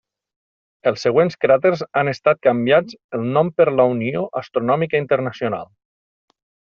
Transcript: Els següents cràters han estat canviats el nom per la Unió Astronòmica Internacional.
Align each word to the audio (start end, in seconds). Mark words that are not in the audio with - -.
Els 0.91 1.03
següents 1.07 1.35
cràters 1.43 1.83
han 2.01 2.09
estat 2.15 2.41
canviats 2.47 2.97
el 3.17 3.27
nom 3.35 3.51
per 3.59 3.67
la 3.81 3.85
Unió 3.93 4.23
Astronòmica 4.41 5.03
Internacional. 5.05 5.69